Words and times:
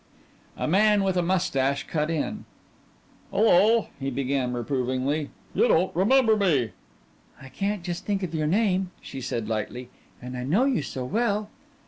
A 0.57 0.67
man 0.67 1.03
with 1.03 1.15
a 1.15 1.21
mustache 1.21 1.85
cut 1.85 2.09
in. 2.09 2.45
"Hello," 3.29 3.89
he 3.99 4.09
began 4.09 4.51
reprovingly. 4.51 5.29
"You 5.53 5.67
don't 5.67 5.95
remember 5.95 6.35
me." 6.35 6.71
"I 7.39 7.49
can't 7.49 7.83
just 7.83 8.03
think 8.03 8.23
of 8.23 8.33
your 8.33 8.47
name," 8.47 8.89
she 8.99 9.21
said 9.21 9.47
lightly 9.47 9.89
"and 10.19 10.35
I 10.35 10.43
know 10.43 10.65
you 10.65 10.81
so 10.81 11.05
well." 11.05 11.51